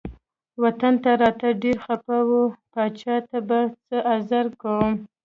[0.63, 2.31] وطن ته راته ډیر خپه و
[2.73, 4.91] پاچا ته به څه عذر کوم.